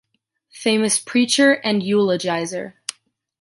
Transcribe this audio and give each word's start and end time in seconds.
Famous 0.55 0.97
preacher 0.99 1.51
and 1.63 1.83
eulogizer. 1.83 2.73